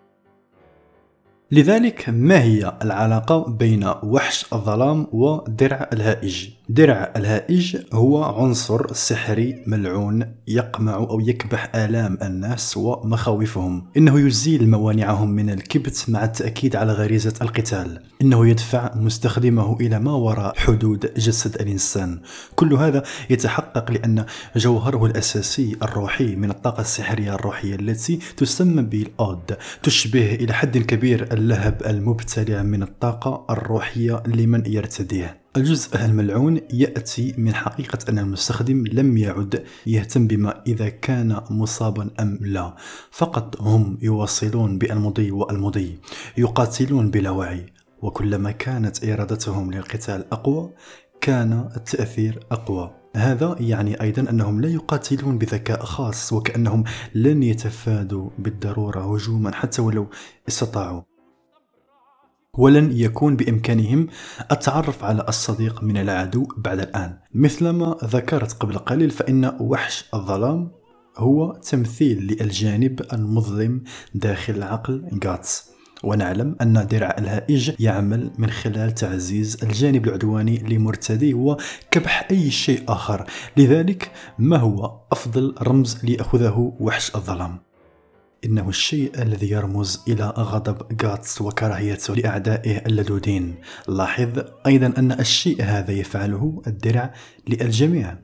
لذلك 1.52 2.08
ما 2.08 2.42
هي 2.42 2.78
العلاقة 2.82 3.50
بين 3.50 3.92
وحش 4.02 4.52
الظلام 4.52 5.06
ودرع 5.12 5.90
الهائج؟ 5.92 6.50
درع 6.72 7.12
الهائج 7.16 7.76
هو 7.92 8.24
عنصر 8.24 8.92
سحري 8.92 9.64
ملعون 9.66 10.34
يقمع 10.48 10.94
أو 10.94 11.20
يكبح 11.20 11.74
آلام 11.74 12.18
الناس 12.22 12.76
ومخاوفهم. 12.76 13.86
إنه 13.96 14.20
يزيل 14.20 14.70
موانعهم 14.70 15.30
من 15.30 15.50
الكبت 15.50 16.04
مع 16.08 16.24
التأكيد 16.24 16.76
على 16.76 16.92
غريزة 16.92 17.34
القتال. 17.42 18.02
إنه 18.22 18.48
يدفع 18.48 18.94
مستخدمه 18.94 19.76
إلى 19.80 19.98
ما 19.98 20.12
وراء 20.12 20.54
حدود 20.56 21.12
جسد 21.16 21.60
الإنسان. 21.60 22.20
كل 22.54 22.74
هذا 22.74 23.02
يتحقق 23.30 23.90
لأن 23.90 24.24
جوهره 24.56 25.06
الأساسي 25.06 25.76
الروحي 25.82 26.36
من 26.36 26.50
الطاقة 26.50 26.80
السحرية 26.80 27.34
الروحية 27.34 27.74
التي 27.74 28.18
تسمى 28.36 28.82
بالأود. 28.82 29.56
تشبه 29.82 30.34
إلى 30.34 30.52
حد 30.52 30.78
كبير 30.78 31.32
اللهب 31.32 31.82
المبتلع 31.86 32.62
من 32.62 32.82
الطاقة 32.82 33.46
الروحية 33.50 34.22
لمن 34.26 34.62
يرتديه. 34.66 35.39
الجزء 35.56 36.04
الملعون 36.04 36.60
يأتي 36.72 37.34
من 37.38 37.54
حقيقة 37.54 37.98
أن 38.08 38.18
المستخدم 38.18 38.84
لم 38.92 39.16
يعد 39.16 39.64
يهتم 39.86 40.26
بما 40.26 40.62
إذا 40.66 40.88
كان 40.88 41.40
مصابا 41.50 42.10
أم 42.20 42.38
لا. 42.40 42.76
فقط 43.10 43.60
هم 43.60 43.98
يواصلون 44.02 44.78
بالمضي 44.78 45.30
والمضي 45.30 45.98
يقاتلون 46.38 47.10
بلا 47.10 47.30
وعي 47.30 47.66
وكلما 48.02 48.50
كانت 48.50 49.04
إرادتهم 49.04 49.72
للقتال 49.72 50.24
أقوى 50.32 50.72
كان 51.20 51.70
التأثير 51.76 52.46
أقوى. 52.50 52.94
هذا 53.16 53.56
يعني 53.60 54.02
أيضا 54.02 54.30
أنهم 54.30 54.60
لا 54.60 54.68
يقاتلون 54.68 55.38
بذكاء 55.38 55.84
خاص 55.84 56.32
وكأنهم 56.32 56.84
لن 57.14 57.42
يتفادوا 57.42 58.30
بالضرورة 58.38 59.14
هجوما 59.14 59.54
حتى 59.54 59.82
ولو 59.82 60.06
استطاعوا. 60.48 61.09
ولن 62.58 62.92
يكون 62.92 63.36
بإمكانهم 63.36 64.06
التعرف 64.52 65.04
على 65.04 65.24
الصديق 65.28 65.82
من 65.82 65.96
العدو 65.96 66.48
بعد 66.56 66.80
الآن. 66.80 67.18
مثلما 67.34 67.96
ذكرت 68.04 68.52
قبل 68.52 68.78
قليل 68.78 69.10
فإن 69.10 69.56
وحش 69.60 70.04
الظلام 70.14 70.70
هو 71.16 71.52
تمثيل 71.52 72.18
للجانب 72.26 73.00
المظلم 73.12 73.84
داخل 74.14 74.54
العقل 74.54 75.20
غاتس. 75.24 75.70
ونعلم 76.04 76.56
أن 76.62 76.86
درع 76.86 77.16
الهائج 77.18 77.72
يعمل 77.78 78.30
من 78.38 78.50
خلال 78.50 78.94
تعزيز 78.94 79.64
الجانب 79.64 80.06
العدواني 80.06 80.58
لمرتديه 80.58 81.34
وكبح 81.34 82.28
أي 82.30 82.50
شيء 82.50 82.84
آخر. 82.88 83.26
لذلك 83.56 84.10
ما 84.38 84.56
هو 84.56 85.00
أفضل 85.12 85.54
رمز 85.62 86.04
ليأخذه 86.04 86.76
وحش 86.80 87.14
الظلام؟ 87.14 87.69
إنه 88.44 88.68
الشيء 88.68 89.22
الذي 89.22 89.50
يرمز 89.50 90.00
إلى 90.08 90.24
غضب 90.24 91.02
غاتس 91.02 91.40
وكراهيته 91.42 92.14
لأعدائه 92.14 92.86
اللدودين. 92.86 93.54
لاحظ 93.88 94.28
أيضا 94.66 94.92
أن 94.98 95.12
الشيء 95.12 95.62
هذا 95.62 95.92
يفعله 95.92 96.62
الدرع 96.66 97.14
للجميع. 97.48 98.18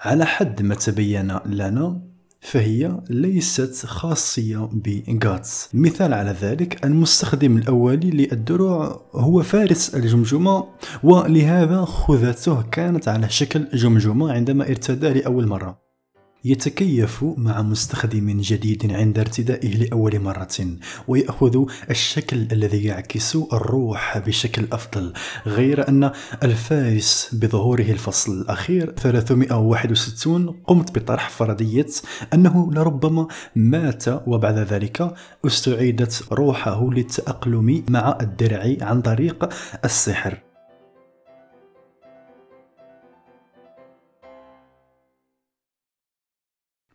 على 0.00 0.26
حد 0.26 0.62
ما 0.62 0.74
تبين 0.74 1.38
لنا 1.46 2.02
فهي 2.40 3.00
ليست 3.10 3.86
خاصية 3.86 4.70
بغاتس. 4.72 5.68
مثال 5.74 6.14
على 6.14 6.30
ذلك 6.40 6.84
المستخدم 6.84 7.56
الأولي 7.56 8.10
للدروع 8.10 9.10
هو 9.14 9.42
فارس 9.42 9.94
الجمجمة 9.94 10.64
ولهذا 11.02 11.84
خذته 11.84 12.62
كانت 12.62 13.08
على 13.08 13.28
شكل 13.28 13.68
جمجمة 13.74 14.32
عندما 14.32 14.68
ارتدى 14.68 15.08
لأول 15.08 15.46
مرة. 15.46 15.83
يتكيف 16.44 17.24
مع 17.36 17.62
مستخدم 17.62 18.40
جديد 18.40 18.92
عند 18.92 19.18
ارتدائه 19.18 19.76
لأول 19.76 20.20
مرة 20.20 20.76
ويأخذ 21.08 21.64
الشكل 21.90 22.36
الذي 22.52 22.84
يعكس 22.84 23.36
الروح 23.36 24.18
بشكل 24.18 24.66
أفضل 24.72 25.12
غير 25.46 25.88
أن 25.88 26.10
الفارس 26.42 27.34
بظهوره 27.34 27.82
الفصل 27.90 28.32
الأخير 28.32 28.94
361 28.98 30.50
قمت 30.50 30.98
بطرح 30.98 31.30
فرضية 31.30 31.86
أنه 32.34 32.72
لربما 32.72 33.26
مات 33.56 34.04
وبعد 34.26 34.58
ذلك 34.58 35.14
استعيدت 35.46 36.24
روحه 36.32 36.90
للتأقلم 36.90 37.84
مع 37.88 38.18
الدرع 38.20 38.76
عن 38.80 39.02
طريق 39.02 39.48
السحر. 39.84 40.53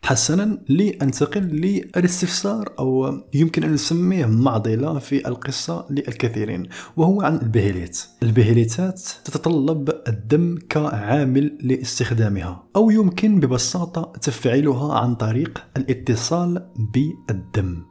حسنا 0.09 0.57
لأنتقل 0.69 1.41
للاستفسار 1.41 2.73
أو 2.79 3.19
يمكن 3.33 3.63
أن 3.63 3.73
نسميه 3.73 4.25
معضلة 4.25 4.99
في 4.99 5.27
القصة 5.27 5.85
للكثيرين 5.89 6.69
وهو 6.97 7.21
عن 7.21 7.35
البهيليت. 7.35 8.05
البهيليتات 8.23 9.01
تتطلب 9.25 9.89
الدم 10.07 10.57
كعامل 10.69 11.57
لاستخدامها 11.61 12.63
أو 12.75 12.89
يمكن 12.89 13.39
ببساطة 13.39 14.13
تفعيلها 14.21 14.93
عن 14.93 15.15
طريق 15.15 15.65
الاتصال 15.77 16.69
بالدم. 16.93 17.85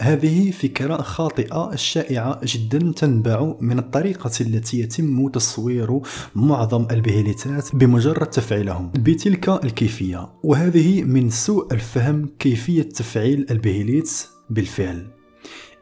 هذه 0.00 0.50
فكرة 0.50 0.96
خاطئة 0.96 1.76
شائعة 1.76 2.40
جدا 2.44 2.92
تنبع 2.92 3.54
من 3.60 3.78
الطريقة 3.78 4.30
التي 4.40 4.80
يتم 4.80 5.28
تصوير 5.28 6.00
معظم 6.34 6.86
البهيليتات 6.90 7.76
بمجرد 7.76 8.26
تفعيلهم 8.26 8.90
بتلك 8.94 9.48
الكيفية 9.48 10.28
وهذه 10.42 11.02
من 11.02 11.30
سوء 11.30 11.74
الفهم 11.74 12.28
كيفية 12.38 12.82
تفعيل 12.82 13.46
البهيليت 13.50 14.26
بالفعل. 14.50 15.06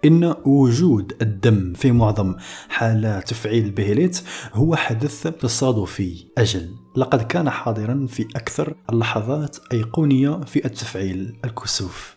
إن 0.05 0.35
وجود 0.45 1.13
الدم 1.23 1.73
في 1.73 1.93
معظم 1.93 2.35
حالات 2.69 3.29
تفعيل 3.29 3.65
البهيليت 3.65 4.21
هو 4.53 4.77
حدث 4.77 5.27
تصادفي 5.27 6.27
أجل. 6.39 6.71
لقد 6.97 7.23
كان 7.23 7.51
حاضرا 7.51 8.07
في 8.09 8.23
أكثر 8.37 8.75
اللحظات 8.93 9.57
أيقونية 9.73 10.41
في 10.41 10.65
التفعيل 10.65 11.37
الكسوف. 11.45 12.17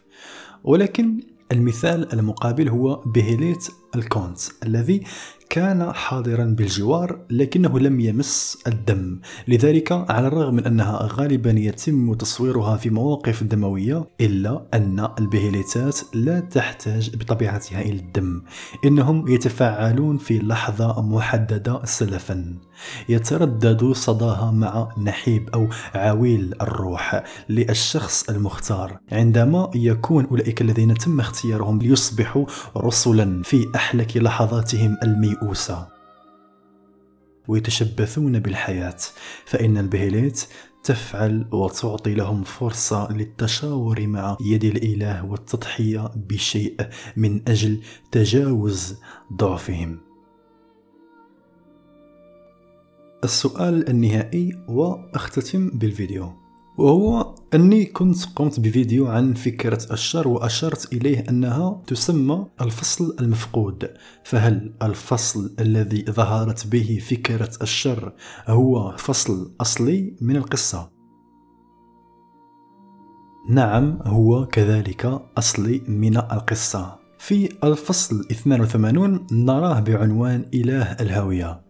ولكن 0.63 1.35
المثال 1.51 2.13
المقابل 2.13 2.69
هو 2.69 3.03
بهيليت 3.05 3.67
الكونت 3.95 4.39
الذي 4.65 5.03
كان 5.49 5.93
حاضرا 5.93 6.45
بالجوار 6.45 7.19
لكنه 7.29 7.79
لم 7.79 7.99
يمس 7.99 8.58
الدم. 8.67 9.19
لذلك 9.47 9.91
على 9.91 10.27
الرغم 10.27 10.55
من 10.55 10.65
أنها 10.65 11.10
غالبا 11.12 11.51
يتم 11.51 12.13
تصويرها 12.13 12.77
في 12.77 12.89
مواقف 12.89 13.43
دموية 13.43 14.10
إلا 14.21 14.65
أن 14.73 15.08
البهيليتات 15.19 15.99
لا 16.13 16.39
تحتاج 16.39 17.15
بطبيعتها 17.15 17.81
إلى 17.81 17.99
الدم 17.99 18.41
إنهم 18.86 19.27
يتفاعلون 19.27 20.17
في 20.17 20.39
لحظة 20.39 21.01
محددة 21.01 21.81
سلفا. 21.84 22.55
يتردد 23.09 23.91
صداها 23.91 24.51
مع 24.51 24.89
نحيب 24.97 25.49
أو 25.49 25.69
عويل 25.93 26.53
الروح 26.61 27.23
للشخص 27.49 28.29
المختار. 28.29 28.99
عندما 29.11 29.71
يكون 29.75 30.25
أولئك 30.25 30.61
الذين 30.61 30.93
تم 30.93 31.19
اختيارهم 31.19 31.79
ليصبحوا 31.79 32.45
رسلا 32.77 33.43
في 33.43 33.71
أحلك 33.75 34.17
لحظاتهم 34.17 34.97
الميؤوسة. 35.03 35.88
ويتشبثون 37.47 38.39
بالحياة. 38.39 38.97
فإن 39.45 39.77
البهيليت 39.77 40.47
تفعل 40.83 41.45
وتعطي 41.51 42.13
لهم 42.13 42.43
فرصة 42.43 43.11
للتشاور 43.11 44.07
مع 44.07 44.38
يد 44.41 44.63
الإله 44.63 45.25
والتضحية 45.25 46.11
بشيء 46.15 46.75
من 47.15 47.41
أجل 47.47 47.81
تجاوز 48.11 48.95
ضعفهم. 49.33 50.05
السؤال 53.25 53.89
النهائي 53.89 54.53
واختتم 54.67 55.69
بالفيديو 55.69 56.45
وهو 56.77 57.35
أني 57.53 57.85
كنت 57.85 58.25
قمت 58.35 58.59
بفيديو 58.59 59.07
عن 59.07 59.33
فكرة 59.33 59.79
الشر 59.91 60.27
وأشرت 60.27 60.93
إليه 60.93 61.23
أنها 61.29 61.81
تسمى 61.88 62.45
الفصل 62.61 63.15
المفقود. 63.19 63.89
فهل 64.23 64.73
الفصل 64.81 65.55
الذي 65.59 66.05
ظهرت 66.09 66.67
به 66.67 66.99
فكرة 67.09 67.49
الشر 67.61 68.13
هو 68.47 68.95
فصل 68.97 69.55
أصلي 69.61 70.15
من 70.21 70.35
القصة؟ 70.35 70.89
نعم 73.49 73.99
هو 74.03 74.45
كذلك 74.45 75.21
أصلي 75.38 75.81
من 75.88 76.17
القصة. 76.17 76.99
في 77.19 77.49
الفصل 77.63 78.25
82 78.31 79.27
نراه 79.31 79.79
بعنوان 79.79 80.45
إله 80.53 80.91
الهاوية. 80.91 81.64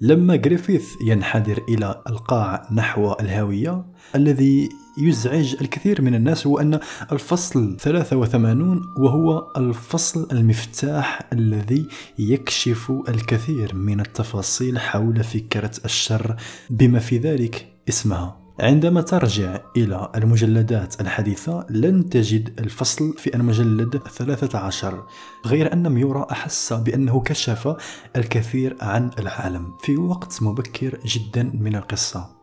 لما 0.00 0.36
جريفيث 0.36 0.86
ينحدر 1.00 1.62
إلى 1.68 2.02
القاع 2.08 2.68
نحو 2.72 3.12
الهاوية 3.12 3.84
الذي 4.14 4.68
يزعج 4.98 5.56
الكثير 5.60 6.02
من 6.02 6.14
الناس 6.14 6.46
هو 6.46 6.58
أن 6.58 6.80
الفصل 7.12 7.76
83 7.80 8.82
وهو 8.96 9.52
الفصل 9.56 10.28
المفتاح 10.32 11.20
الذي 11.32 11.88
يكشف 12.18 12.92
الكثير 13.08 13.74
من 13.74 14.00
التفاصيل 14.00 14.78
حول 14.78 15.24
فكرة 15.24 15.72
الشر 15.84 16.36
بما 16.70 16.98
في 16.98 17.18
ذلك 17.18 17.66
اسمها. 17.88 18.45
عندما 18.60 19.00
ترجع 19.00 19.58
إلى 19.76 20.12
المجلدات 20.14 21.00
الحديثة 21.00 21.66
لن 21.70 22.08
تجد 22.08 22.60
الفصل 22.60 23.14
في 23.18 23.36
المجلد 23.36 23.96
13 23.96 25.04
غير 25.46 25.72
أن 25.72 25.92
ميورا 25.92 26.32
أحس 26.32 26.72
بأنه 26.72 27.20
كشف 27.20 27.76
الكثير 28.16 28.76
عن 28.80 29.10
العالم 29.18 29.72
في 29.80 29.96
وقت 29.96 30.42
مبكر 30.42 30.98
جدا 31.04 31.50
من 31.54 31.76
القصة. 31.76 32.35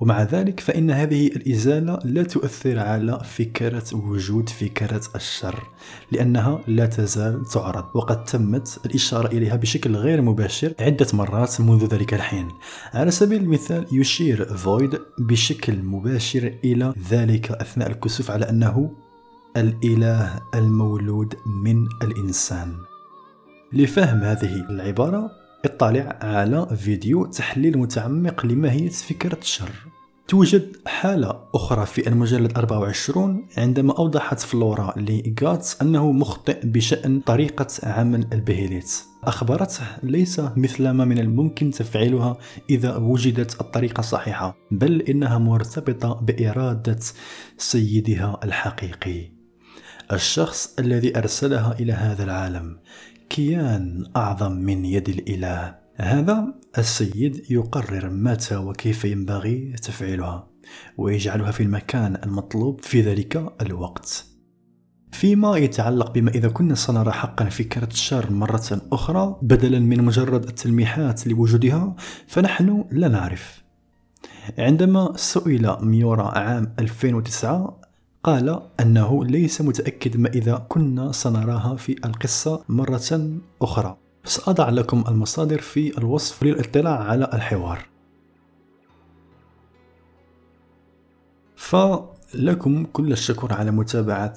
ومع 0.00 0.22
ذلك 0.22 0.60
فإن 0.60 0.90
هذه 0.90 1.26
الإزالة 1.26 1.98
لا 2.04 2.22
تؤثر 2.22 2.78
على 2.78 3.20
فكرة 3.24 3.84
وجود 3.92 4.48
فكرة 4.48 5.00
الشر 5.16 5.62
لأنها 6.12 6.60
لا 6.66 6.86
تزال 6.86 7.44
تعرض. 7.44 7.84
وقد 7.94 8.24
تمت 8.24 8.80
الإشارة 8.86 9.26
إليها 9.26 9.56
بشكل 9.56 9.96
غير 9.96 10.22
مباشر 10.22 10.72
عدة 10.80 11.06
مرات 11.12 11.60
منذ 11.60 11.86
ذلك 11.86 12.14
الحين. 12.14 12.48
على 12.94 13.10
سبيل 13.10 13.42
المثال 13.42 13.86
يشير 13.92 14.44
فويد 14.44 14.98
بشكل 15.18 15.82
مباشر 15.82 16.54
إلى 16.64 16.94
ذلك 17.10 17.50
أثناء 17.50 17.90
الكسوف 17.90 18.30
على 18.30 18.50
أنه 18.50 18.90
الإله 19.56 20.40
المولود 20.54 21.34
من 21.64 21.86
الإنسان. 22.02 22.74
لفهم 23.72 24.18
هذه 24.18 24.66
العبارة 24.70 25.43
اطلع 25.64 26.18
على 26.22 26.76
فيديو 26.76 27.26
تحليل 27.26 27.78
متعمق 27.78 28.46
لماهية 28.46 28.88
فكرة 28.88 29.38
الشر. 29.38 29.70
توجد 30.28 30.76
حالة 30.86 31.40
أخرى 31.54 31.86
في 31.86 32.08
المجلد 32.08 32.58
24 32.58 33.46
عندما 33.58 33.98
أوضحت 33.98 34.40
فلورا 34.40 34.94
لغاتس 34.96 35.82
أنه 35.82 36.12
مخطئ 36.12 36.66
بشأن 36.66 37.20
طريقة 37.20 37.66
عمل 37.82 38.26
البهيليت. 38.32 38.92
أخبرته 39.24 39.84
ليس 40.02 40.40
مثل 40.56 40.90
ما 40.90 41.04
من 41.04 41.18
الممكن 41.18 41.70
تفعيلها 41.70 42.36
إذا 42.70 42.96
وجدت 42.96 43.60
الطريقة 43.60 44.00
الصحيحة 44.00 44.56
بل 44.70 45.02
إنها 45.02 45.38
مرتبطة 45.38 46.14
بإرادة 46.14 46.98
سيدها 47.58 48.40
الحقيقي. 48.44 49.34
الشخص 50.12 50.74
الذي 50.78 51.18
أرسلها 51.18 51.76
إلى 51.80 51.92
هذا 51.92 52.24
العالم 52.24 52.78
كيان 53.28 54.04
أعظم 54.16 54.52
من 54.52 54.84
يد 54.84 55.08
الإله. 55.08 55.78
هذا 55.96 56.54
السيد 56.78 57.50
يقرر 57.50 58.10
متى 58.10 58.56
وكيف 58.56 59.04
ينبغي 59.04 59.72
تفعيلها 59.82 60.48
ويجعلها 60.98 61.50
في 61.50 61.62
المكان 61.62 62.16
المطلوب 62.24 62.80
في 62.80 63.00
ذلك 63.00 63.52
الوقت. 63.60 64.26
فيما 65.12 65.56
يتعلق 65.56 66.12
بما 66.12 66.30
إذا 66.30 66.48
كنا 66.48 66.74
سنرى 66.74 67.12
حقا 67.12 67.44
فكرة 67.44 67.88
الشر 67.92 68.32
مرة 68.32 68.82
أخرى 68.92 69.38
بدلا 69.42 69.78
من 69.78 70.04
مجرد 70.04 70.44
التلميحات 70.44 71.26
لوجودها 71.26 71.96
فنحن 72.26 72.84
لا 72.90 73.08
نعرف. 73.08 73.64
عندما 74.58 75.12
سئل 75.16 75.76
ميورا 75.80 76.38
عام 76.38 76.74
2009 76.78 77.83
قال 78.24 78.62
أنه 78.80 79.24
ليس 79.24 79.60
متأكد 79.60 80.16
ما 80.16 80.28
إذا 80.28 80.66
كنا 80.68 81.12
سنراها 81.12 81.76
في 81.76 81.96
القصة 82.04 82.64
مرة 82.68 83.38
أخرى. 83.62 83.96
سأضع 84.24 84.68
لكم 84.68 85.04
المصادر 85.08 85.58
في 85.60 85.98
الوصف 85.98 86.42
للاطلاع 86.42 87.02
على 87.02 87.30
الحوار. 87.32 87.86
فلكم 91.56 92.84
كل 92.84 93.12
الشكر 93.12 93.52
على 93.52 93.70
متابعة 93.70 94.34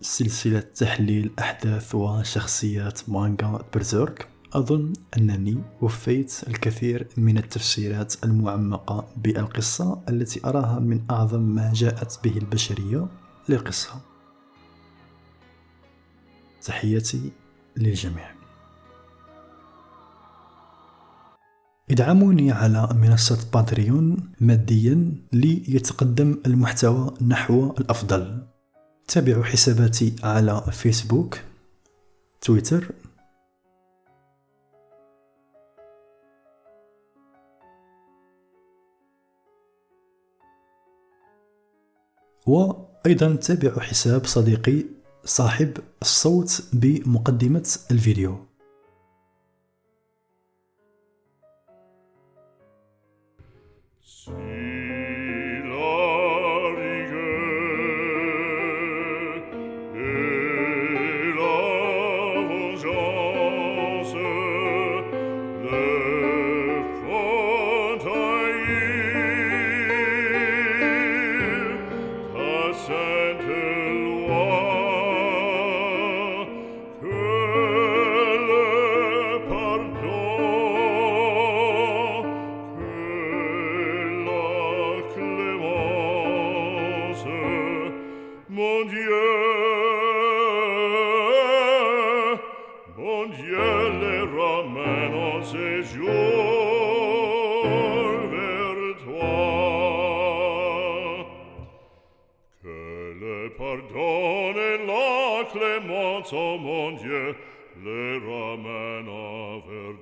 سلسلة 0.00 0.60
تحليل 0.60 1.30
أحداث 1.38 1.94
وشخصيات 1.94 3.00
مانجا 3.08 3.58
برزيرك. 3.74 4.28
أظن 4.52 4.92
أنني 5.16 5.62
وفيت 5.80 6.34
الكثير 6.48 7.08
من 7.16 7.38
التفسيرات 7.38 8.14
المعمقة 8.24 9.08
بالقصة 9.16 10.02
التي 10.08 10.40
أراها 10.44 10.78
من 10.78 11.00
أعظم 11.10 11.40
ما 11.40 11.72
جاءت 11.74 12.18
به 12.24 12.36
البشرية. 12.36 13.08
للقصة. 13.48 14.00
تحياتي 16.62 17.32
للجميع. 17.76 18.34
ادعموني 21.90 22.52
على 22.52 22.88
منصة 22.92 23.50
باتريون 23.52 24.32
ماديا 24.40 25.14
ليتقدم 25.32 26.42
المحتوى 26.46 27.14
نحو 27.26 27.74
الأفضل. 27.78 28.46
تابعوا 29.08 29.44
حساباتي 29.44 30.16
على 30.22 30.60
فيسبوك 30.72 31.38
تويتر 32.40 32.94
وأيضا 43.04 43.36
تابعوا 43.36 43.80
حساب 43.80 44.26
صديقي 44.26 44.84
صاحب 45.24 45.78
الصوت 46.02 46.62
بمقدمة 46.72 47.68
الفيديو. 47.90 48.46
Oh 54.26 54.63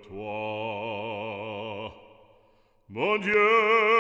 toi. 0.09 1.93
Mon 2.89 3.19
Dieu, 3.19 3.92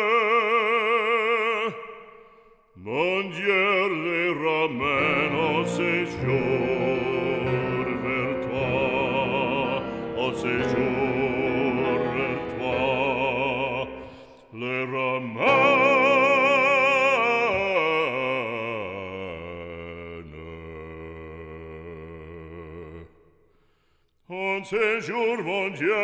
Yeah. 25.80 26.01